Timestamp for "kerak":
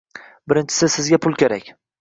1.45-1.73